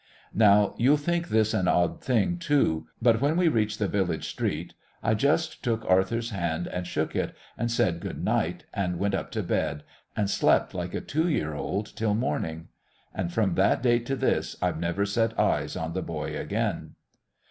Now 0.33 0.73
you'll 0.79 0.97
think 0.97 1.27
this 1.29 1.53
an 1.53 1.67
odd 1.67 2.03
thing 2.03 2.39
too 2.39 2.87
but 3.03 3.21
when 3.21 3.37
we 3.37 3.47
reached 3.49 3.77
the 3.77 3.87
village 3.87 4.27
street, 4.29 4.73
I 5.03 5.13
just 5.13 5.61
took 5.63 5.85
Arthur's 5.85 6.31
hand 6.31 6.65
and 6.65 6.87
shook 6.87 7.15
it 7.15 7.35
and 7.55 7.69
said 7.69 7.99
good 7.99 8.17
night 8.25 8.65
and 8.73 8.97
went 8.97 9.13
up 9.13 9.29
to 9.33 9.43
bed 9.43 9.83
and 10.15 10.27
slept 10.27 10.73
like 10.73 10.95
a 10.95 11.01
two 11.01 11.27
year 11.29 11.53
old 11.53 11.95
till 11.95 12.15
morning. 12.15 12.69
And 13.13 13.31
from 13.31 13.53
that 13.53 13.83
day 13.83 13.99
to 13.99 14.15
this 14.15 14.55
I've 14.59 14.79
never 14.79 15.05
set 15.05 15.39
eyes 15.39 15.75
on 15.75 15.93
the 15.93 16.01
boy 16.01 16.35
again. 16.35 16.95